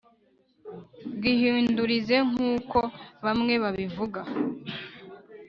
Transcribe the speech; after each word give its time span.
bwihindurize 1.15 2.17
nk 2.29 2.37
uko 2.53 2.79
bamwe 3.25 3.53
babivuga 3.63 4.21